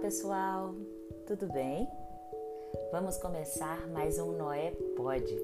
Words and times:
pessoal, 0.00 0.76
tudo 1.26 1.52
bem? 1.52 1.88
Vamos 2.92 3.18
começar 3.18 3.88
mais 3.88 4.16
um 4.20 4.30
Noé 4.30 4.70
Pode, 4.96 5.36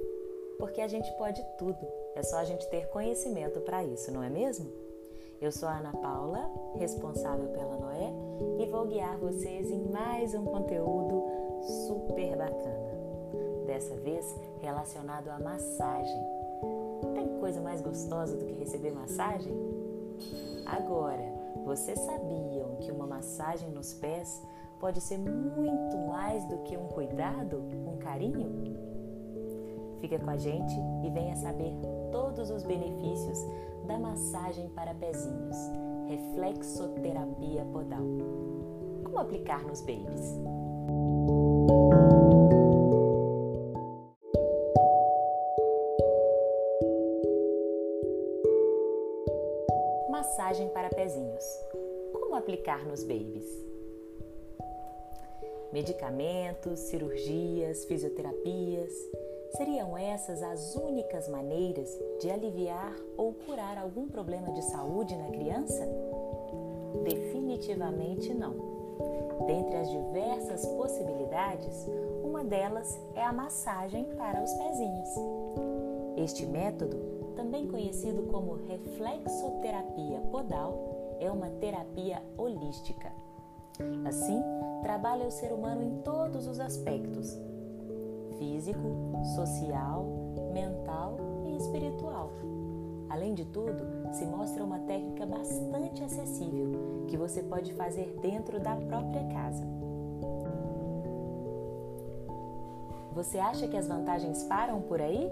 porque 0.61 0.81
a 0.81 0.87
gente 0.87 1.11
pode 1.17 1.45
tudo, 1.59 1.85
é 2.15 2.23
só 2.23 2.37
a 2.37 2.45
gente 2.45 2.65
ter 2.71 2.87
conhecimento 2.91 3.61
para 3.63 3.83
isso, 3.83 4.13
não 4.13 4.23
é 4.23 4.31
mesmo? 4.31 4.71
Eu 5.41 5.51
sou 5.51 5.69
a 5.69 5.79
Ana 5.79 5.93
Paula, 5.93 6.49
responsável 6.77 7.49
pela 7.49 7.77
Noé, 7.77 8.13
e 8.61 8.67
vou 8.67 8.87
guiar 8.87 9.19
vocês 9.19 9.69
em 9.73 9.89
mais 9.89 10.35
um 10.35 10.45
conteúdo 10.45 11.25
super 11.89 12.37
bacana. 12.37 12.95
Dessa 13.67 13.97
vez 13.97 14.25
relacionado 14.61 15.31
à 15.31 15.39
massagem. 15.41 16.23
Tem 17.13 17.41
coisa 17.41 17.61
mais 17.61 17.81
gostosa 17.81 18.37
do 18.37 18.47
que 18.47 18.53
receber 18.53 18.93
massagem? 18.93 19.53
Agora, 20.65 21.34
vocês 21.65 21.99
sabiam 22.01 22.77
que 22.81 22.93
uma 22.93 23.07
massagem 23.07 23.71
nos 23.71 23.95
pés 23.95 24.43
pode 24.79 25.01
ser 25.01 25.19
muito 25.19 25.97
mais 26.07 26.45
do 26.45 26.59
que 26.59 26.77
um 26.77 26.89
cuidado, 26.89 27.63
um 27.87 27.97
carinho? 27.97 28.77
Fica 29.99 30.19
com 30.19 30.29
a 30.29 30.37
gente 30.37 30.75
e 31.03 31.11
venha 31.11 31.35
saber 31.37 31.75
todos 32.13 32.51
os 32.51 32.63
benefícios 32.63 33.39
da 33.87 33.99
massagem 33.99 34.69
para 34.71 34.95
pezinhos, 34.95 35.57
reflexoterapia 36.07 37.65
podal. 37.73 38.05
Como 39.03 39.19
aplicar 39.19 39.65
nos 39.65 39.81
babies? 39.81 40.39
Aplicar 52.45 52.85
nos 52.85 53.03
babies? 53.03 53.47
Medicamentos, 55.73 56.79
cirurgias, 56.79 57.87
fisioterapias, 57.87 58.93
seriam 59.57 59.97
essas 59.97 60.43
as 60.43 60.77
únicas 60.77 61.27
maneiras 61.27 61.89
de 62.21 62.31
aliviar 62.31 62.95
ou 63.17 63.33
curar 63.33 63.79
algum 63.79 64.07
problema 64.07 64.53
de 64.53 64.63
saúde 64.63 65.17
na 65.17 65.31
criança? 65.31 65.89
Definitivamente 67.03 68.35
não. 68.35 68.55
Dentre 69.47 69.77
as 69.77 69.91
diversas 69.91 70.67
possibilidades, 70.67 71.89
uma 72.23 72.45
delas 72.45 73.01
é 73.15 73.23
a 73.23 73.33
massagem 73.33 74.05
para 74.17 74.45
os 74.45 74.53
pezinhos. 74.53 75.09
Este 76.19 76.45
método 76.45 77.15
também 77.35 77.67
conhecido 77.67 78.25
como 78.25 78.55
reflexoterapia 78.67 80.21
podal, 80.31 80.94
é 81.25 81.31
uma 81.31 81.49
terapia 81.49 82.23
holística. 82.37 83.11
Assim, 84.07 84.41
trabalha 84.83 85.27
o 85.27 85.31
ser 85.31 85.53
humano 85.53 85.83
em 85.83 86.03
todos 86.03 86.47
os 86.47 86.61
aspectos: 86.61 87.37
físico, 88.39 88.79
social, 89.35 90.05
mental 90.53 91.17
e 91.45 91.57
espiritual. 91.57 92.31
Além 93.09 93.35
de 93.35 93.45
tudo, 93.45 94.13
se 94.13 94.25
mostra 94.27 94.65
uma 94.65 94.79
técnica 94.81 95.27
bastante 95.27 96.03
acessível 96.03 97.07
que 97.09 97.17
você 97.17 97.43
pode 97.43 97.73
fazer 97.75 98.17
dentro 98.21 98.61
da 98.61 98.77
própria 98.77 99.25
casa. 99.29 99.65
Você 103.13 103.39
acha 103.39 103.69
que 103.69 103.77
as 103.77 103.87
vantagens 103.87 104.43
param 104.45 104.81
por 104.83 105.01
aí? 105.01 105.31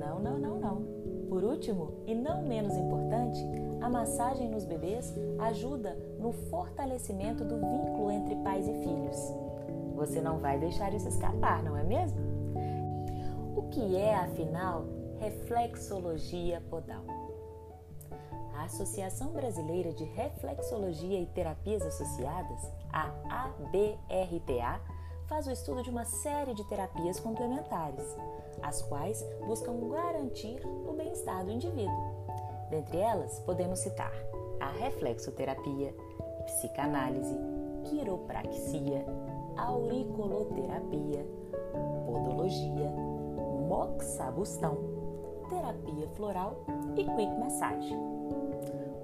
Não, 0.00 0.18
não, 0.18 0.38
não, 0.38 0.58
não. 0.58 0.97
Por 1.38 1.44
último, 1.44 1.92
e 2.04 2.16
não 2.16 2.42
menos 2.42 2.76
importante, 2.76 3.38
a 3.80 3.88
massagem 3.88 4.48
nos 4.48 4.64
bebês 4.64 5.14
ajuda 5.38 5.96
no 6.18 6.32
fortalecimento 6.32 7.44
do 7.44 7.54
vínculo 7.54 8.10
entre 8.10 8.34
pais 8.42 8.66
e 8.66 8.72
filhos. 8.82 9.16
Você 9.94 10.20
não 10.20 10.40
vai 10.40 10.58
deixar 10.58 10.92
isso 10.92 11.06
escapar, 11.06 11.62
não 11.62 11.76
é 11.76 11.84
mesmo? 11.84 12.18
O 13.54 13.62
que 13.70 13.94
é, 13.94 14.16
afinal, 14.16 14.84
reflexologia 15.20 16.60
podal? 16.68 17.04
A 18.56 18.64
Associação 18.64 19.30
Brasileira 19.30 19.92
de 19.92 20.02
Reflexologia 20.02 21.20
e 21.20 21.26
Terapias 21.26 21.82
Associadas, 21.82 22.68
a 22.92 23.12
ABRTA, 23.44 24.80
faz 25.28 25.46
o 25.46 25.50
estudo 25.50 25.82
de 25.82 25.90
uma 25.90 26.04
série 26.04 26.54
de 26.54 26.64
terapias 26.64 27.20
complementares, 27.20 28.16
as 28.62 28.82
quais 28.82 29.22
buscam 29.46 29.88
garantir 29.88 30.60
o 30.66 30.92
bem-estar 30.94 31.44
do 31.44 31.50
indivíduo. 31.50 32.16
Dentre 32.70 32.98
elas, 32.98 33.38
podemos 33.40 33.78
citar 33.78 34.12
a 34.58 34.70
reflexoterapia, 34.70 35.94
psicanálise, 36.46 37.36
quiropraxia, 37.84 39.04
auriculoterapia, 39.56 41.26
podologia, 42.06 42.90
moxabustão, 43.68 44.78
terapia 45.48 46.08
floral 46.14 46.64
e 46.96 47.04
quick 47.04 47.38
massage. 47.38 47.94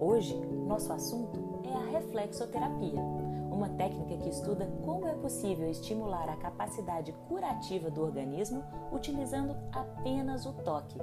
Hoje, 0.00 0.34
nosso 0.66 0.92
assunto 0.92 1.40
é 1.64 1.72
a 1.72 1.98
reflexoterapia 1.98 3.23
uma 3.54 3.68
técnica 3.68 4.16
que 4.16 4.28
estuda 4.28 4.66
como 4.84 5.06
é 5.06 5.14
possível 5.14 5.70
estimular 5.70 6.28
a 6.28 6.36
capacidade 6.36 7.12
curativa 7.28 7.90
do 7.90 8.02
organismo 8.02 8.64
utilizando 8.92 9.56
apenas 9.72 10.44
o 10.44 10.52
toque. 10.52 10.98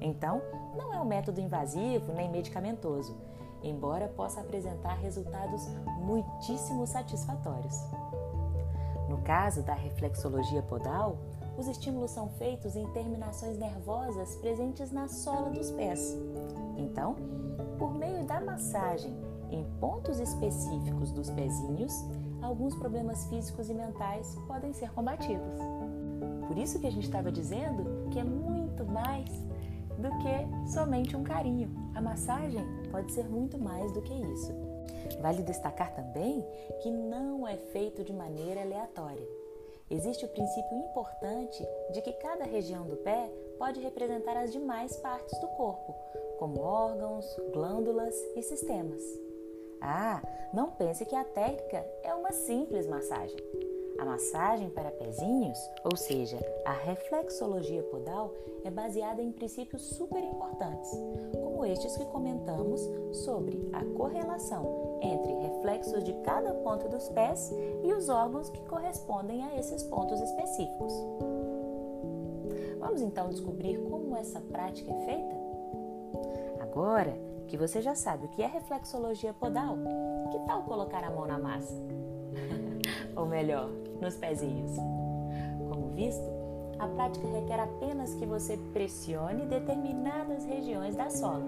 Então, 0.00 0.42
não 0.76 0.92
é 0.92 1.00
um 1.00 1.04
método 1.04 1.40
invasivo 1.40 2.12
nem 2.12 2.30
medicamentoso, 2.30 3.16
embora 3.62 4.08
possa 4.08 4.42
apresentar 4.42 4.94
resultados 4.94 5.66
muitíssimo 6.02 6.86
satisfatórios. 6.86 7.74
No 9.08 9.18
caso 9.22 9.62
da 9.62 9.74
reflexologia 9.74 10.62
podal, 10.62 11.16
os 11.56 11.66
estímulos 11.66 12.10
são 12.10 12.28
feitos 12.30 12.76
em 12.76 12.86
terminações 12.88 13.56
nervosas 13.56 14.36
presentes 14.36 14.92
na 14.92 15.08
sola 15.08 15.50
dos 15.50 15.70
pés. 15.70 16.14
Então, 16.76 17.14
por 17.78 17.94
meio 17.94 18.24
da 18.24 18.40
massagem 18.40 19.16
em 19.54 19.64
pontos 19.78 20.18
específicos 20.18 21.12
dos 21.12 21.30
pezinhos, 21.30 21.92
alguns 22.42 22.74
problemas 22.74 23.26
físicos 23.26 23.70
e 23.70 23.74
mentais 23.74 24.36
podem 24.48 24.72
ser 24.72 24.90
combatidos. 24.90 25.60
Por 26.48 26.58
isso 26.58 26.80
que 26.80 26.86
a 26.86 26.90
gente 26.90 27.04
estava 27.04 27.30
dizendo 27.30 28.10
que 28.10 28.18
é 28.18 28.24
muito 28.24 28.84
mais 28.84 29.30
do 29.96 30.10
que 30.18 30.72
somente 30.72 31.16
um 31.16 31.22
carinho. 31.22 31.70
A 31.94 32.00
massagem 32.00 32.64
pode 32.90 33.12
ser 33.12 33.28
muito 33.28 33.56
mais 33.56 33.92
do 33.92 34.02
que 34.02 34.12
isso. 34.12 34.52
Vale 35.20 35.42
destacar 35.42 35.94
também 35.94 36.44
que 36.82 36.90
não 36.90 37.46
é 37.46 37.56
feito 37.56 38.02
de 38.02 38.12
maneira 38.12 38.62
aleatória. 38.62 39.26
Existe 39.90 40.24
o 40.24 40.28
princípio 40.28 40.78
importante 40.78 41.64
de 41.92 42.02
que 42.02 42.12
cada 42.14 42.44
região 42.44 42.86
do 42.86 42.96
pé 42.96 43.30
pode 43.58 43.80
representar 43.80 44.36
as 44.36 44.50
demais 44.50 44.96
partes 44.96 45.38
do 45.38 45.46
corpo, 45.48 45.94
como 46.38 46.60
órgãos, 46.60 47.24
glândulas 47.52 48.14
e 48.34 48.42
sistemas. 48.42 49.02
Ah, 49.86 50.22
não 50.54 50.70
pense 50.70 51.04
que 51.04 51.14
a 51.14 51.24
técnica 51.24 51.84
é 52.02 52.14
uma 52.14 52.32
simples 52.32 52.86
massagem. 52.86 53.36
A 53.98 54.04
massagem 54.06 54.70
para 54.70 54.90
pezinhos, 54.90 55.58
ou 55.84 55.94
seja, 55.94 56.38
a 56.64 56.72
reflexologia 56.72 57.82
podal, 57.82 58.32
é 58.64 58.70
baseada 58.70 59.22
em 59.22 59.30
princípios 59.30 59.82
super 59.82 60.24
importantes, 60.24 60.90
como 61.34 61.66
estes 61.66 61.96
que 61.98 62.04
comentamos 62.06 62.80
sobre 63.24 63.68
a 63.74 63.84
correlação 63.84 64.98
entre 65.02 65.32
reflexos 65.34 66.02
de 66.02 66.14
cada 66.22 66.54
ponto 66.54 66.88
dos 66.88 67.08
pés 67.10 67.52
e 67.84 67.92
os 67.92 68.08
órgãos 68.08 68.48
que 68.48 68.64
correspondem 68.66 69.44
a 69.44 69.54
esses 69.58 69.82
pontos 69.82 70.18
específicos. 70.18 70.92
Vamos 72.78 73.02
então 73.02 73.28
descobrir 73.28 73.78
como 73.90 74.16
essa 74.16 74.40
prática 74.40 74.90
é 74.90 75.04
feita? 75.04 75.36
Agora, 76.60 77.16
que 77.48 77.56
você 77.56 77.80
já 77.80 77.94
sabe 77.94 78.26
o 78.26 78.28
que 78.28 78.42
é 78.42 78.46
reflexologia 78.46 79.32
podal, 79.32 79.76
que 80.30 80.38
tal 80.46 80.62
colocar 80.62 81.04
a 81.04 81.10
mão 81.10 81.26
na 81.26 81.38
massa? 81.38 81.74
Ou 83.16 83.26
melhor, 83.26 83.70
nos 84.00 84.16
pezinhos. 84.16 84.72
Como 85.68 85.90
visto, 85.90 86.24
a 86.78 86.88
prática 86.88 87.26
requer 87.28 87.60
apenas 87.60 88.14
que 88.14 88.26
você 88.26 88.56
pressione 88.72 89.46
determinadas 89.46 90.44
regiões 90.44 90.96
da 90.96 91.10
sola. 91.10 91.46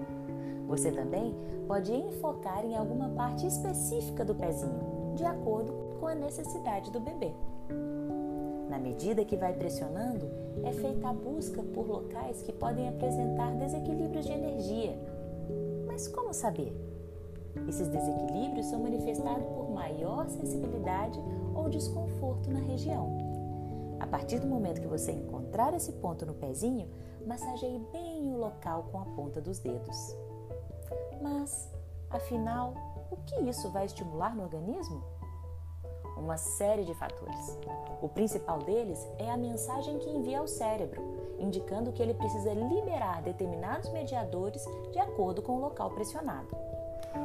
Você 0.67 0.91
também 0.91 1.35
pode 1.67 1.93
enfocar 1.93 2.65
em 2.65 2.75
alguma 2.75 3.09
parte 3.09 3.45
específica 3.45 4.23
do 4.23 4.35
pezinho, 4.35 5.13
de 5.15 5.25
acordo 5.25 5.73
com 5.99 6.07
a 6.07 6.15
necessidade 6.15 6.91
do 6.91 6.99
bebê. 6.99 7.33
Na 8.69 8.77
medida 8.77 9.23
que 9.25 9.37
vai 9.37 9.53
pressionando, 9.53 10.29
é 10.63 10.73
feita 10.73 11.09
a 11.09 11.13
busca 11.13 11.63
por 11.63 11.87
locais 11.87 12.41
que 12.41 12.51
podem 12.51 12.89
apresentar 12.89 13.55
desequilíbrios 13.55 14.25
de 14.25 14.31
energia 14.31 14.97
mas 15.97 16.07
como 16.09 16.31
saber? 16.31 16.71
Esses 17.67 17.87
desequilíbrios 17.87 18.67
são 18.67 18.83
manifestados 18.83 19.47
por 19.47 19.71
maior 19.71 20.29
sensibilidade 20.29 21.19
ou 21.55 21.67
desconforto 21.69 22.51
na 22.51 22.59
região. 22.59 23.17
A 23.99 24.05
partir 24.05 24.37
do 24.37 24.45
momento 24.45 24.79
que 24.79 24.87
você 24.87 25.11
encontrar 25.11 25.73
esse 25.73 25.93
ponto 25.93 26.23
no 26.23 26.35
pezinho, 26.35 26.87
massageie 27.25 27.79
bem 27.91 28.31
o 28.31 28.37
local 28.37 28.83
com 28.91 28.99
a 28.99 29.05
ponta 29.05 29.41
dos 29.41 29.57
dedos. 29.57 30.15
Mas, 31.19 31.67
afinal, 32.11 32.75
o 33.09 33.17
que 33.25 33.49
isso 33.49 33.71
vai 33.71 33.85
estimular 33.85 34.35
no 34.35 34.43
organismo? 34.43 35.03
uma 36.19 36.37
série 36.37 36.83
de 36.83 36.93
fatores. 36.95 37.57
O 38.01 38.09
principal 38.09 38.59
deles 38.59 39.07
é 39.17 39.29
a 39.29 39.37
mensagem 39.37 39.97
que 39.99 40.09
envia 40.09 40.39
ao 40.39 40.47
cérebro, 40.47 41.01
indicando 41.39 41.91
que 41.91 42.01
ele 42.01 42.13
precisa 42.13 42.53
liberar 42.53 43.21
determinados 43.21 43.89
mediadores 43.91 44.65
de 44.91 44.99
acordo 44.99 45.41
com 45.41 45.53
o 45.53 45.61
local 45.61 45.91
pressionado. 45.91 46.55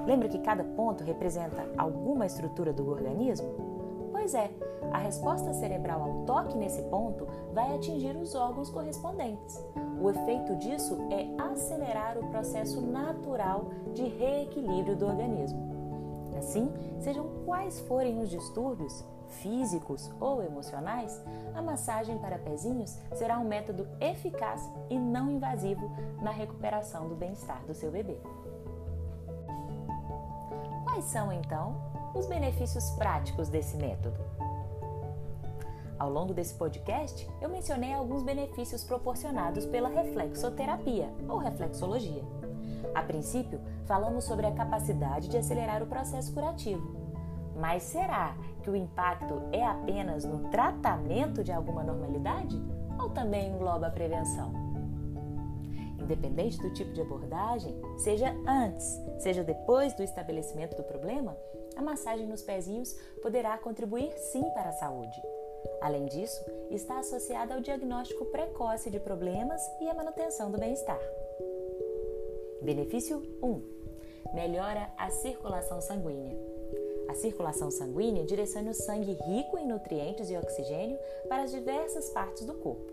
Lembra 0.07 0.29
que 0.29 0.39
cada 0.39 0.65
ponto 0.65 1.05
representa 1.05 1.69
alguma 1.77 2.27
estrutura 2.27 2.73
do 2.73 2.89
organismo? 2.89 4.11
Pois 4.13 4.35
é, 4.35 4.51
a 4.93 4.99
resposta 4.99 5.53
cerebral 5.53 6.03
ao 6.03 6.25
toque 6.25 6.57
nesse 6.57 6.83
ponto 6.83 7.27
vai 7.53 7.75
atingir 7.75 8.17
os 8.17 8.35
órgãos 8.35 8.71
correspondentes. 8.71 9.61
O 10.01 10.11
efeito 10.11 10.57
disso 10.57 10.99
é 11.11 11.29
acelerar 11.43 12.19
o 12.19 12.29
processo 12.29 12.81
natural 12.81 13.71
de 13.95 14.03
reequilíbrio 14.03 14.97
do 14.97 15.07
organismo. 15.07 15.73
Assim, 16.39 16.73
sejam 17.01 17.27
quais 17.45 17.81
forem 17.81 18.21
os 18.21 18.29
distúrbios, 18.29 19.05
físicos 19.33 20.11
ou 20.21 20.43
emocionais, 20.43 21.21
a 21.55 21.63
massagem 21.63 22.19
para 22.19 22.39
pezinhos 22.39 22.99
será 23.15 23.39
um 23.39 23.45
método 23.45 23.89
eficaz 24.01 24.71
e 24.89 24.99
não 24.99 25.31
invasivo 25.31 25.91
na 26.21 26.31
recuperação 26.31 27.09
do 27.09 27.15
bem-estar 27.15 27.65
do 27.67 27.75
seu 27.75 27.91
bebê. 27.91 28.19
Quais 30.85 31.05
são 31.05 31.33
então 31.33 31.75
os 32.15 32.27
benefícios 32.27 32.91
práticos 32.91 33.49
desse 33.49 33.77
método? 33.77 34.21
Ao 35.99 36.11
longo 36.11 36.35
desse 36.35 36.55
podcast, 36.55 37.29
eu 37.41 37.49
mencionei 37.49 37.93
alguns 37.93 38.23
benefícios 38.23 38.83
proporcionados 38.83 39.65
pela 39.65 39.89
reflexoterapia 39.89 41.09
ou 41.29 41.39
reflexologia. 41.39 42.25
A 42.95 43.03
princípio, 43.03 43.61
falamos 43.87 44.25
sobre 44.25 44.47
a 44.47 44.53
capacidade 44.53 45.29
de 45.29 45.39
acelerar 45.39 45.83
o 45.83 45.87
processo 45.87 46.33
curativo. 46.33 47.12
Mas 47.57 47.83
será 47.83 48.37
que 48.63 48.71
o 48.71 48.77
impacto 48.77 49.43
é 49.53 49.65
apenas 49.65 50.25
no 50.25 50.51
tratamento 50.51 51.45
de 51.45 51.53
alguma 51.53 51.83
normalidade 51.83 52.61
ou 52.99 53.11
também 53.11 53.49
engloba 53.49 53.89
a 53.89 53.91
prevenção? 53.91 54.53
Independente 55.99 56.59
do 56.59 56.73
tipo 56.73 56.93
de 56.93 57.01
abordagem, 57.01 57.75
seja 57.97 58.35
antes, 58.47 59.01
seja 59.19 59.45
depois 59.45 59.95
do 59.95 60.03
estabelecimento 60.03 60.77
do 60.77 60.83
problema, 60.83 61.37
a 61.77 61.83
massagem 61.83 62.27
nos 62.27 62.43
pezinhos 62.43 62.93
poderá 63.23 63.57
contribuir 63.57 64.13
sim 64.19 64.43
para 64.51 64.71
a 64.71 64.73
saúde. 64.73 65.17
Além 65.81 66.07
disso, 66.07 66.45
está 66.71 66.99
associada 66.99 67.55
ao 67.55 67.61
diagnóstico 67.61 68.27
precoce 68.27 68.91
de 68.91 69.01
problemas 69.01 69.61
e 69.81 69.89
à 69.89 69.95
manutenção 69.95 70.51
do 70.51 70.59
bem-estar. 70.59 71.01
Benefício 72.61 73.23
1: 73.43 73.63
melhora 74.35 74.93
a 74.97 75.11
circulação 75.11 75.81
sanguínea. 75.81 76.52
A 77.13 77.15
circulação 77.15 77.71
sanguínea 77.71 78.25
direciona 78.25 78.71
o 78.71 78.75
sangue 78.75 79.13
rico 79.13 79.59
em 79.59 79.67
nutrientes 79.67 80.31
e 80.31 80.37
oxigênio 80.37 80.99
para 81.29 81.43
as 81.43 81.51
diversas 81.51 82.09
partes 82.09 82.47
do 82.47 82.55
corpo. 82.55 82.91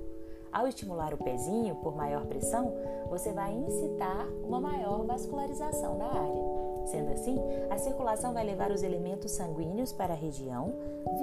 Ao 0.51 0.68
estimular 0.68 1.13
o 1.13 1.18
pezinho 1.18 1.75
por 1.75 1.95
maior 1.95 2.25
pressão, 2.25 2.74
você 3.10 3.31
vai 3.31 3.54
incitar 3.54 4.27
uma 4.44 4.60
maior 4.60 5.06
vascularização 5.06 5.98
da 5.98 6.07
área. 6.07 6.88
Sendo 6.88 7.13
assim, 7.13 7.39
a 7.69 7.77
circulação 7.77 8.33
vai 8.33 8.44
levar 8.44 8.71
os 8.71 8.83
elementos 8.83 9.31
sanguíneos 9.31 9.94
para 9.94 10.13
a 10.13 10.18
região, 10.18 10.74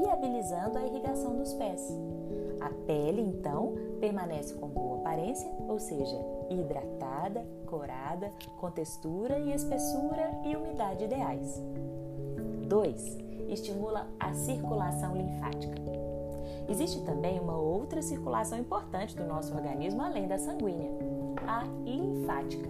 viabilizando 0.00 0.78
a 0.78 0.86
irrigação 0.86 1.36
dos 1.36 1.52
pés. 1.52 1.86
A 2.62 2.70
pele, 2.86 3.20
então, 3.20 3.74
permanece 4.00 4.54
com 4.54 4.68
boa 4.68 5.00
aparência, 5.00 5.52
ou 5.68 5.78
seja, 5.78 6.16
hidratada, 6.48 7.44
corada, 7.66 8.32
com 8.58 8.70
textura 8.70 9.38
e 9.38 9.52
espessura 9.52 10.30
e 10.46 10.56
umidade 10.56 11.04
ideais. 11.04 11.62
2. 12.66 13.18
Estimula 13.48 14.06
a 14.18 14.34
circulação 14.34 15.16
linfática. 15.16 15.76
Existe 16.68 17.00
também 17.02 17.38
uma 17.38 17.56
outra 17.56 18.02
circulação 18.02 18.58
importante 18.58 19.16
do 19.16 19.24
nosso 19.24 19.54
organismo 19.54 20.02
além 20.02 20.26
da 20.26 20.36
sanguínea, 20.36 20.90
a 21.46 21.64
linfática. 21.84 22.68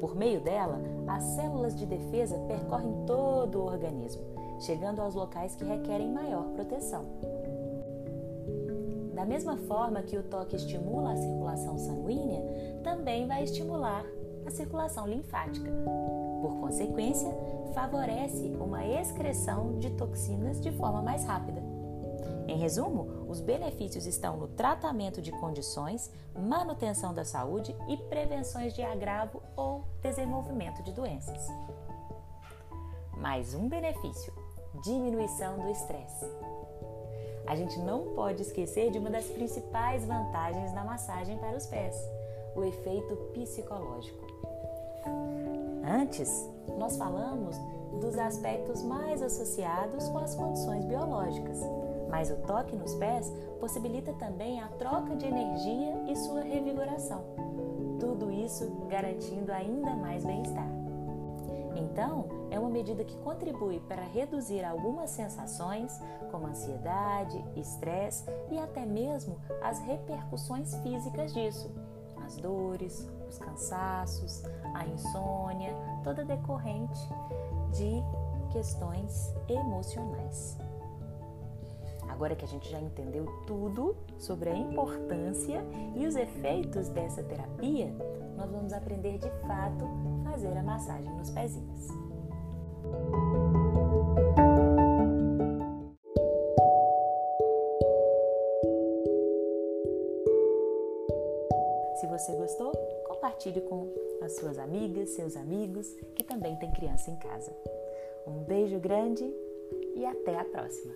Por 0.00 0.14
meio 0.14 0.40
dela, 0.40 0.78
as 1.06 1.22
células 1.22 1.74
de 1.74 1.86
defesa 1.86 2.36
percorrem 2.46 2.92
todo 3.06 3.60
o 3.60 3.64
organismo, 3.64 4.22
chegando 4.60 5.00
aos 5.00 5.14
locais 5.14 5.56
que 5.56 5.64
requerem 5.64 6.12
maior 6.12 6.44
proteção. 6.50 7.06
Da 9.14 9.24
mesma 9.24 9.56
forma 9.56 10.02
que 10.02 10.18
o 10.18 10.22
toque 10.22 10.56
estimula 10.56 11.12
a 11.12 11.16
circulação 11.16 11.78
sanguínea, 11.78 12.42
também 12.82 13.26
vai 13.26 13.44
estimular 13.44 14.04
a 14.44 14.50
circulação 14.50 15.06
linfática. 15.06 15.70
Por 16.44 16.60
consequência, 16.60 17.30
favorece 17.72 18.54
uma 18.60 18.84
excreção 18.84 19.78
de 19.78 19.88
toxinas 19.92 20.60
de 20.60 20.70
forma 20.72 21.00
mais 21.00 21.24
rápida. 21.24 21.62
Em 22.46 22.58
resumo, 22.58 23.24
os 23.30 23.40
benefícios 23.40 24.04
estão 24.04 24.36
no 24.36 24.48
tratamento 24.48 25.22
de 25.22 25.32
condições, 25.32 26.12
manutenção 26.38 27.14
da 27.14 27.24
saúde 27.24 27.74
e 27.88 27.96
prevenções 27.96 28.74
de 28.74 28.82
agravo 28.82 29.42
ou 29.56 29.86
desenvolvimento 30.02 30.82
de 30.82 30.92
doenças. 30.92 31.48
Mais 33.16 33.54
um 33.54 33.66
benefício: 33.66 34.30
diminuição 34.82 35.58
do 35.60 35.70
estresse 35.70 36.26
a 37.46 37.54
gente 37.56 37.78
não 37.78 38.14
pode 38.14 38.42
esquecer 38.42 38.90
de 38.90 38.98
uma 38.98 39.10
das 39.10 39.26
principais 39.26 40.04
vantagens 40.04 40.72
da 40.72 40.82
massagem 40.82 41.36
para 41.38 41.56
os 41.56 41.66
pés, 41.66 41.94
o 42.54 42.64
efeito 42.64 43.16
psicológico. 43.32 44.23
Antes, 45.86 46.50
nós 46.78 46.96
falamos 46.96 47.56
dos 48.00 48.18
aspectos 48.18 48.82
mais 48.82 49.22
associados 49.22 50.08
com 50.08 50.18
as 50.18 50.34
condições 50.34 50.84
biológicas, 50.84 51.60
mas 52.10 52.30
o 52.30 52.36
toque 52.36 52.74
nos 52.74 52.94
pés 52.94 53.32
possibilita 53.60 54.12
também 54.14 54.60
a 54.60 54.68
troca 54.68 55.14
de 55.14 55.26
energia 55.26 56.04
e 56.08 56.16
sua 56.16 56.40
revigoração. 56.40 57.22
Tudo 58.00 58.30
isso 58.30 58.68
garantindo 58.88 59.52
ainda 59.52 59.94
mais 59.94 60.24
bem-estar. 60.24 60.68
Então, 61.76 62.26
é 62.50 62.58
uma 62.58 62.70
medida 62.70 63.04
que 63.04 63.16
contribui 63.18 63.80
para 63.80 64.02
reduzir 64.02 64.64
algumas 64.64 65.10
sensações, 65.10 66.00
como 66.30 66.46
ansiedade, 66.46 67.44
estresse 67.56 68.24
e 68.50 68.58
até 68.58 68.86
mesmo 68.86 69.36
as 69.62 69.80
repercussões 69.80 70.74
físicas 70.76 71.32
disso, 71.32 71.70
as 72.24 72.36
dores, 72.36 73.08
os 73.34 73.38
cansaços, 73.38 74.42
a 74.74 74.86
insônia, 74.86 75.74
toda 76.02 76.24
decorrente 76.24 77.08
de 77.72 78.02
questões 78.52 79.34
emocionais. 79.48 80.56
Agora 82.08 82.36
que 82.36 82.44
a 82.44 82.48
gente 82.48 82.70
já 82.70 82.80
entendeu 82.80 83.26
tudo 83.46 83.96
sobre 84.18 84.50
a 84.50 84.56
importância 84.56 85.64
e 85.96 86.06
os 86.06 86.14
efeitos 86.14 86.88
dessa 86.88 87.22
terapia, 87.24 87.92
nós 88.36 88.50
vamos 88.50 88.72
aprender 88.72 89.18
de 89.18 89.30
fato 89.46 89.84
fazer 90.22 90.56
a 90.56 90.62
massagem 90.62 91.12
nos 91.16 91.30
pezinhos. 91.30 91.88
Compartilhe 103.44 103.60
com 103.60 103.92
as 104.22 104.36
suas 104.36 104.58
amigas, 104.58 105.10
seus 105.10 105.36
amigos 105.36 105.86
que 106.14 106.24
também 106.24 106.56
têm 106.56 106.70
criança 106.70 107.10
em 107.10 107.16
casa. 107.16 107.52
Um 108.26 108.42
beijo 108.44 108.78
grande 108.78 109.24
e 109.94 110.04
até 110.06 110.38
a 110.38 110.44
próxima! 110.44 110.94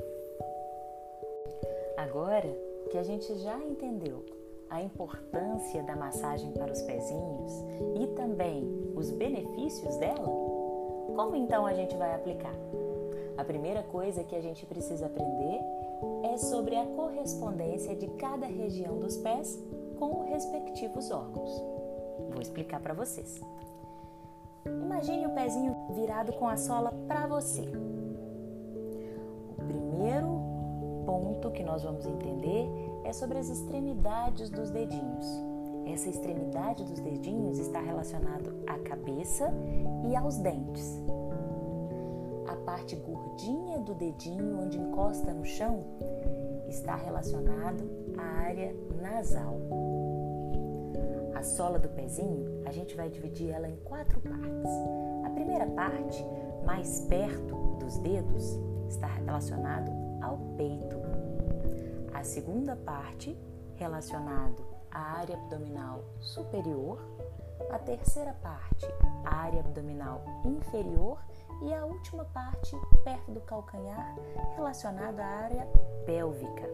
Agora 1.99 2.49
que 2.91 2.97
a 2.97 3.03
gente 3.03 3.35
já 3.41 3.59
entendeu 3.59 4.25
a 4.71 4.83
importância 4.83 5.83
da 5.83 5.95
massagem 5.95 6.53
para 6.53 6.73
os 6.73 6.81
pezinhos 6.83 7.53
e 8.01 8.07
também 8.15 8.93
os 8.95 9.11
benefícios 9.11 9.97
dela, 9.97 10.27
como 11.15 11.37
então 11.37 11.67
a 11.67 11.75
gente 11.75 11.95
vai 11.97 12.15
aplicar? 12.15 12.55
A 13.37 13.45
primeira 13.45 13.83
coisa 13.83 14.25
que 14.25 14.35
a 14.35 14.41
gente 14.41 14.65
precisa 14.65 15.07
aprender 15.07 15.61
é 16.33 16.37
sobre 16.39 16.77
a 16.77 16.87
correspondência 16.87 17.95
de 17.95 18.07
cada 18.17 18.47
região 18.47 18.99
dos 18.99 19.17
pés 19.19 19.59
com 19.99 20.23
os 20.23 20.29
respectivos 20.29 21.11
órgãos. 21.11 21.78
Vou 22.31 22.41
explicar 22.41 22.81
para 22.81 22.95
vocês. 22.95 23.41
Imagine 24.67 25.27
o 25.27 25.35
pezinho 25.35 25.77
virado 25.95 26.33
com 26.35 26.49
a 26.49 26.57
sola 26.57 26.93
para 27.07 27.27
você. 27.27 27.63
O 29.51 29.63
primeiro 29.67 30.39
ponto 31.07 31.51
que 31.51 31.63
nós 31.63 31.83
vamos 31.83 32.07
entender 32.07 32.69
é 33.05 33.13
sobre 33.13 33.39
as 33.39 33.49
extremidades 33.49 34.51
dos 34.51 34.71
dedinhos. 34.71 35.27
Essa 35.87 36.11
extremidade 36.11 36.85
dos 36.85 37.01
dedinhos 37.01 37.59
está 37.59 37.81
relacionado 37.81 38.55
à 38.67 38.79
cabeça 38.79 39.51
e 40.07 40.15
aos 40.15 40.37
dentes. 40.37 41.03
A 42.47 42.57
parte 42.57 42.95
gordinha 42.97 43.79
do 43.79 43.95
dedinho, 43.95 44.61
onde 44.61 44.79
encosta 44.79 45.33
no 45.33 45.45
chão, 45.45 45.85
está 46.69 46.95
relacionado 46.95 47.91
à 48.19 48.23
área 48.43 48.75
nasal. 49.01 49.59
A 51.39 51.43
sola 51.45 51.79
do 51.79 51.89
pezinho, 51.91 52.65
a 52.67 52.73
gente 52.73 52.97
vai 52.97 53.09
dividir 53.09 53.51
ela 53.51 53.69
em 53.69 53.77
quatro 53.85 54.21
partes. 54.21 54.73
A 55.25 55.31
primeira 55.31 55.69
parte, 55.69 56.27
mais 56.65 57.03
perto 57.03 57.55
dos 57.79 57.97
dedos, 57.99 58.59
está 58.89 59.07
relacionado 59.07 59.89
ao 60.21 60.37
peito. 60.57 60.97
A 62.13 62.25
segunda 62.25 62.75
parte, 62.75 63.39
relacionado 63.77 64.65
à 64.91 64.99
área 65.21 65.37
abdominal 65.37 66.03
superior. 66.19 66.99
A 67.71 67.79
terceira 67.79 68.33
parte, 68.43 68.87
a 69.25 69.37
área 69.37 69.61
abdominal 69.61 70.43
inferior. 70.45 71.21
E 71.63 71.73
a 71.73 71.87
última 71.87 72.25
parte, 72.25 72.77
perto 73.05 73.31
do 73.31 73.41
calcanhar, 73.43 74.17
relacionada 74.57 75.23
à 75.23 75.29
área 75.45 75.69
pélvica. 76.05 76.69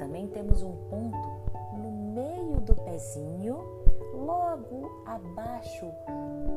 Também 0.00 0.26
temos 0.26 0.64
um 0.64 0.72
ponto 0.88 1.52
no 1.76 1.90
meio 2.12 2.60
do 2.60 2.74
pezinho, 2.92 3.64
logo 4.12 5.02
abaixo 5.06 5.90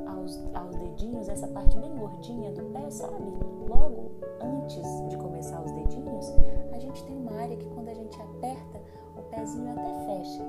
aos, 0.05 0.37
aos 0.53 0.75
dedinhos, 0.75 1.29
essa 1.29 1.47
parte 1.47 1.77
bem 1.79 1.95
gordinha 1.95 2.51
do 2.51 2.61
pé, 2.73 2.89
sabe? 2.89 3.31
Logo 3.69 4.11
antes 4.41 4.85
de 5.07 5.15
começar 5.15 5.61
os 5.61 5.71
dedinhos, 5.71 6.25
a 6.73 6.77
gente 6.77 7.05
tem 7.05 7.17
uma 7.17 7.39
área 7.39 7.55
que 7.55 7.69
quando 7.69 7.87
a 7.87 7.93
gente 7.93 8.21
aperta, 8.21 8.81
o 9.15 9.21
pezinho 9.23 9.71
até 9.71 10.05
fecha. 10.05 10.43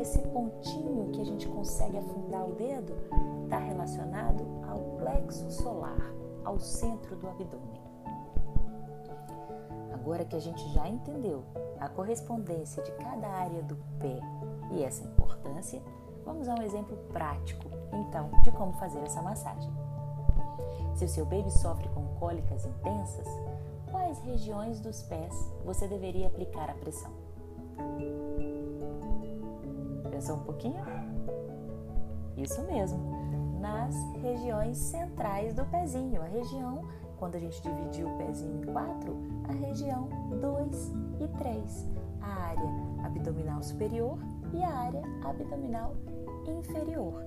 Esse 0.00 0.20
pontinho 0.20 1.10
que 1.10 1.20
a 1.20 1.24
gente 1.24 1.48
consegue 1.48 1.98
afundar 1.98 2.48
o 2.48 2.52
dedo 2.52 2.94
está 3.42 3.58
relacionado 3.58 4.46
ao 4.68 4.78
plexo 4.98 5.50
solar, 5.50 6.14
ao 6.44 6.60
centro 6.60 7.16
do 7.16 7.28
abdômen. 7.28 7.82
Agora 9.92 10.24
que 10.24 10.36
a 10.36 10.40
gente 10.40 10.66
já 10.68 10.88
entendeu 10.88 11.42
a 11.80 11.88
correspondência 11.88 12.82
de 12.84 12.92
cada 12.92 13.26
área 13.26 13.62
do 13.62 13.76
pé 13.98 14.20
e 14.70 14.82
essa 14.82 15.04
importância, 15.04 15.82
vamos 16.24 16.48
a 16.48 16.54
um 16.54 16.62
exemplo 16.62 16.96
prático, 17.12 17.68
então, 17.92 18.30
de 18.42 18.50
como 18.52 18.72
fazer 18.74 19.00
essa 19.00 19.22
massagem. 19.22 19.72
Se 20.94 21.04
o 21.04 21.08
seu 21.08 21.24
baby 21.24 21.50
sofre 21.50 21.88
com 21.90 22.06
cólicas 22.18 22.66
intensas, 22.66 23.26
quais 23.90 24.18
regiões 24.20 24.80
dos 24.80 25.02
pés 25.02 25.34
você 25.64 25.86
deveria 25.86 26.26
aplicar 26.26 26.70
a 26.70 26.74
pressão? 26.74 27.10
Pensou 30.10 30.36
um 30.36 30.44
pouquinho? 30.44 30.84
Isso 32.36 32.62
mesmo, 32.62 32.98
nas 33.60 33.94
regiões 34.22 34.76
centrais 34.76 35.54
do 35.54 35.64
pezinho, 35.66 36.22
a 36.22 36.26
região 36.26 36.82
quando 37.18 37.34
a 37.34 37.40
gente 37.40 37.60
dividiu 37.60 38.08
o 38.08 38.16
pezinho 38.16 38.62
em 38.62 38.72
quatro, 38.72 39.16
a 39.48 39.52
região 39.52 40.08
2 40.40 40.92
e 41.20 41.28
3, 41.38 41.88
a 42.20 42.26
área 42.26 42.70
abdominal 43.04 43.62
superior 43.62 44.18
e 44.52 44.62
a 44.62 44.70
área 44.70 45.02
abdominal 45.24 45.94
inferior. 46.46 47.22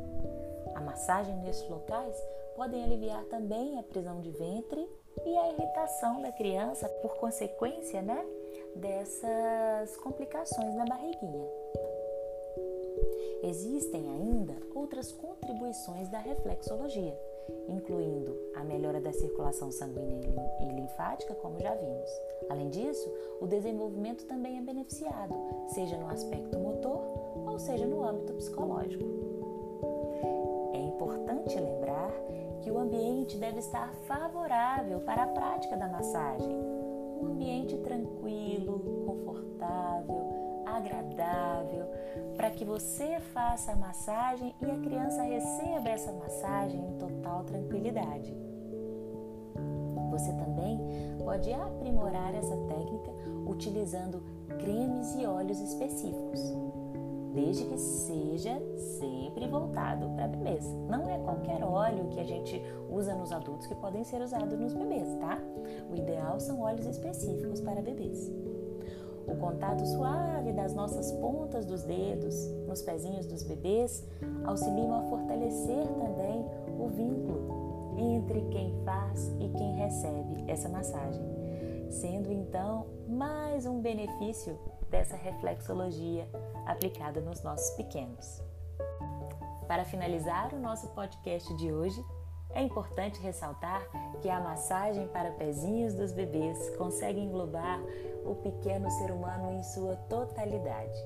A 0.75 0.82
massagem 0.82 1.36
nesses 1.38 1.68
locais 1.70 2.16
podem 2.56 2.84
aliviar 2.84 3.24
também 3.25 3.80
a 3.80 3.84
prisão 3.84 4.22
de 4.22 4.32
ventre 4.32 4.88
e 5.25 5.38
a 5.38 5.51
irritação 5.51 6.22
da 6.22 6.32
criança 6.32 6.88
por 7.01 7.16
consequência, 7.18 8.01
né, 8.01 8.25
dessas 8.75 9.98
complicações 9.98 10.75
na 10.75 10.86
barriguinha. 10.86 11.50
Existem 13.44 14.08
ainda 14.10 14.56
outras 14.75 15.12
contribuições 15.12 16.10
da 16.10 16.20
reflexologia 16.20 17.18
incluindo 17.68 18.38
a 18.56 18.63
melhora 18.63 19.00
da 19.00 19.12
circulação 19.13 19.72
sanguínea 19.72 20.34
e 20.62 20.66
linfática, 20.74 21.34
como 21.36 21.60
já 21.60 21.74
vimos. 21.74 22.10
Além 22.50 22.70
disso, 22.70 23.12
o 23.40 23.48
desenvolvimento 23.48 24.25
também 24.25 24.58
é 24.58 24.62
beneficiado, 24.62 25.34
seja 25.70 25.98
no 25.98 26.10
aspecto 26.10 26.58
motor 26.58 26.80
ou 27.51 27.60
seja 27.60 27.86
no 27.86 28.03
âmbito 28.03 28.34
psicológico. 28.34 29.03
É 30.74 30.79
importante 30.79 31.60
lembrar 31.60 32.12
que 32.62 32.72
o 32.72 32.79
ambiente 32.79 33.38
deve 33.38 33.60
estar 33.60 33.93
favorável 34.08 35.00
para 35.01 35.24
a 35.24 35.27
prática 35.27 35.75
da 35.75 35.88
massagem. 35.88 36.55
Um 37.22 37.27
ambiente 37.27 37.77
tranquilo, 37.77 38.79
confortável, 39.05 40.63
agradável, 40.65 41.86
para 42.36 42.50
que 42.50 42.63
você 42.63 43.20
faça 43.34 43.74
a 43.74 43.75
massagem 43.75 44.55
e 44.62 44.65
a 44.65 44.77
criança 44.79 45.22
receba 45.22 45.89
essa 45.89 46.12
massagem 46.13 46.79
em 46.79 46.98
total 46.98 47.43
tranquilidade. 47.43 48.36
Você 50.10 50.31
também 50.34 50.79
pode 51.24 51.51
aprimorar 51.53 52.34
essa 52.36 52.55
técnica 52.67 53.12
utilizando 53.48 54.22
cremes 54.60 55.15
e 55.15 55.25
óleos 55.25 55.60
específicos, 55.60 56.39
desde 57.33 57.65
que 57.65 57.77
seja 57.77 58.61
sempre 59.00 59.47
voltado 59.47 60.09
para 60.11 60.27
bebês. 60.27 60.65
Não 60.89 61.09
é 61.09 61.17
qualquer 61.19 61.63
óleo 61.63 62.07
que 62.09 62.19
a 62.19 62.23
gente 62.23 62.61
usa 62.89 63.13
nos 63.15 63.31
adultos 63.31 63.67
que 63.67 63.75
podem 63.75 64.03
ser 64.03 64.21
usados 64.21 64.59
nos 64.59 64.73
bebês, 64.73 65.07
tá? 65.19 65.39
O 65.91 65.95
ideal 65.95 66.39
são 66.39 66.61
óleos 66.61 66.85
específicos 66.85 67.61
para 67.61 67.81
bebês. 67.81 68.31
O 69.27 69.35
contato 69.35 69.85
suave 69.85 70.51
das 70.51 70.73
nossas 70.73 71.11
pontas 71.13 71.65
dos 71.65 71.83
dedos 71.83 72.35
nos 72.67 72.81
pezinhos 72.81 73.25
dos 73.25 73.43
bebês 73.43 74.05
auxiliam 74.43 74.93
a 74.93 75.03
fortalecer 75.03 75.88
também 75.88 76.45
o 76.79 76.88
vínculo 76.88 77.61
entre 77.97 78.41
quem 78.50 78.73
faz 78.83 79.31
e 79.39 79.47
quem 79.50 79.75
recebe 79.75 80.43
essa 80.47 80.67
massagem, 80.69 81.23
sendo 81.91 82.31
então 82.31 82.88
mais 83.07 83.65
um 83.65 83.81
benefício 83.81 84.57
dessa 84.89 85.17
reflexologia 85.17 86.27
aplicada 86.65 87.19
nos 87.19 87.43
nossos 87.43 87.69
pequenos. 87.71 88.41
Para 89.67 89.83
finalizar 89.83 90.53
o 90.53 90.60
nosso 90.60 90.88
podcast 90.89 91.53
de 91.55 91.71
hoje, 91.71 92.01
é 92.53 92.62
importante 92.62 93.21
ressaltar 93.21 93.81
que 94.21 94.29
a 94.29 94.39
massagem 94.39 95.07
para 95.10 95.31
pezinhos 95.31 95.93
dos 95.93 96.13
bebês 96.13 96.69
consegue 96.77 97.19
englobar 97.19 97.81
o 98.25 98.36
pequeno 98.36 98.89
ser 98.91 99.12
humano 99.12 99.51
em 99.51 99.63
sua 99.63 99.95
totalidade. 100.10 100.98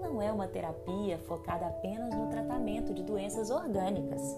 Não 0.00 0.20
é 0.20 0.32
uma 0.32 0.48
terapia 0.48 1.18
focada 1.18 1.66
apenas 1.66 2.14
no 2.14 2.28
tratamento 2.28 2.94
de 2.94 3.02
doenças 3.02 3.50
orgânicas, 3.50 4.36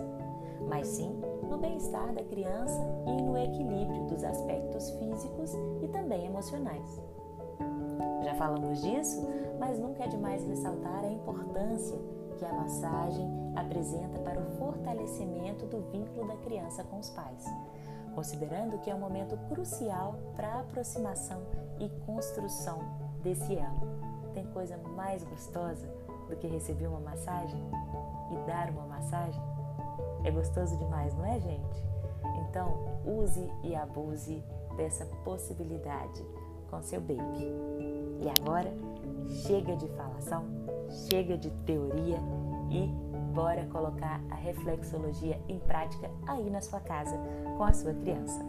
mas 0.68 0.88
sim 0.88 1.20
no 1.48 1.58
bem-estar 1.58 2.12
da 2.12 2.22
criança 2.24 2.80
e 3.06 3.22
no 3.22 3.36
equilíbrio 3.36 4.04
dos 4.06 4.24
aspectos 4.24 4.90
físicos 4.90 5.52
e 5.82 5.88
também 5.88 6.26
emocionais. 6.26 7.00
Já 8.22 8.34
falamos 8.34 8.82
disso, 8.82 9.22
mas 9.58 9.78
nunca 9.78 10.04
é 10.04 10.08
demais 10.08 10.44
ressaltar 10.44 11.04
a 11.04 11.10
importância 11.10 11.98
que 12.38 12.44
a 12.44 12.52
massagem 12.52 13.28
apresenta 13.54 14.18
para 14.20 14.40
o 14.40 14.50
fortalecimento 14.58 15.66
do 15.66 15.80
vínculo 15.90 16.26
da 16.26 16.36
criança 16.38 16.82
com 16.84 16.98
os 16.98 17.10
pais, 17.10 17.44
considerando 18.14 18.78
que 18.78 18.90
é 18.90 18.94
um 18.94 19.00
momento 19.00 19.36
crucial 19.48 20.16
para 20.34 20.48
a 20.48 20.60
aproximação 20.60 21.42
e 21.78 21.88
construção 22.04 22.78
desse 23.22 23.54
elo. 23.54 24.32
Tem 24.32 24.44
coisa 24.46 24.76
mais 24.76 25.22
gostosa 25.22 25.86
do 26.28 26.36
que 26.36 26.46
receber 26.46 26.86
uma 26.86 27.00
massagem 27.00 27.62
e 28.32 28.46
dar 28.46 28.70
uma 28.70 28.86
massagem? 28.86 29.53
É 30.24 30.30
gostoso 30.30 30.76
demais, 30.78 31.14
não 31.14 31.24
é, 31.24 31.38
gente? 31.38 31.84
Então, 32.48 33.00
use 33.04 33.48
e 33.62 33.74
abuse 33.74 34.42
dessa 34.76 35.04
possibilidade 35.24 36.24
com 36.70 36.82
seu 36.82 37.00
baby. 37.00 37.52
E 38.20 38.28
agora, 38.40 38.72
chega 39.46 39.76
de 39.76 39.86
falação, 39.88 40.44
chega 41.08 41.36
de 41.36 41.50
teoria 41.66 42.18
e 42.70 42.86
bora 43.34 43.66
colocar 43.66 44.20
a 44.30 44.34
reflexologia 44.34 45.40
em 45.48 45.58
prática 45.58 46.10
aí 46.26 46.48
na 46.48 46.60
sua 46.60 46.80
casa 46.80 47.18
com 47.56 47.64
a 47.64 47.72
sua 47.72 47.92
criança. 47.92 48.40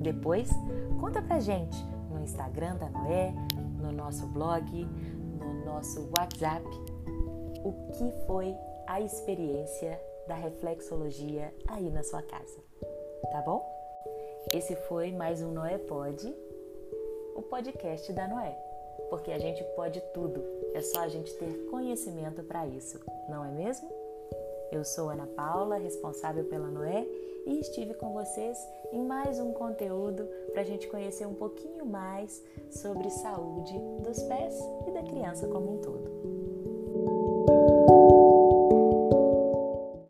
Depois, 0.00 0.50
conta 0.98 1.22
pra 1.22 1.38
gente 1.38 1.76
no 2.10 2.20
Instagram 2.20 2.76
da 2.76 2.88
Noé, 2.88 3.32
no 3.80 3.92
nosso 3.92 4.26
blog, 4.26 4.84
no 5.38 5.64
nosso 5.64 6.08
WhatsApp, 6.18 6.64
o 7.62 7.72
que 7.92 8.10
foi 8.26 8.54
a 8.86 9.00
experiência 9.00 10.00
da 10.26 10.34
reflexologia 10.34 11.52
aí 11.66 11.90
na 11.90 12.02
sua 12.02 12.22
casa. 12.22 12.58
Tá 13.30 13.40
bom? 13.42 13.64
Esse 14.54 14.74
foi 14.76 15.12
mais 15.12 15.40
um 15.42 15.52
Noé 15.52 15.78
Pode, 15.78 16.34
o 17.34 17.42
podcast 17.42 18.12
da 18.12 18.28
Noé, 18.28 18.56
porque 19.08 19.30
a 19.30 19.38
gente 19.38 19.62
pode 19.76 20.00
tudo, 20.12 20.42
é 20.74 20.82
só 20.82 21.00
a 21.00 21.08
gente 21.08 21.32
ter 21.34 21.66
conhecimento 21.70 22.42
para 22.42 22.66
isso, 22.66 23.00
não 23.28 23.44
é 23.44 23.50
mesmo? 23.50 23.88
Eu 24.70 24.84
sou 24.84 25.10
Ana 25.10 25.26
Paula, 25.26 25.76
responsável 25.76 26.44
pela 26.44 26.68
Noé, 26.68 27.06
e 27.46 27.58
estive 27.60 27.94
com 27.94 28.12
vocês 28.12 28.56
em 28.92 29.02
mais 29.04 29.38
um 29.38 29.52
conteúdo 29.52 30.28
para 30.52 30.62
a 30.62 30.64
gente 30.64 30.88
conhecer 30.88 31.26
um 31.26 31.34
pouquinho 31.34 31.84
mais 31.84 32.42
sobre 32.70 33.10
saúde 33.10 33.78
dos 34.02 34.22
pés 34.22 34.58
e 34.86 34.90
da 34.92 35.02
criança 35.02 35.48
como 35.48 35.74
um 35.74 35.78
todo. 35.78 36.21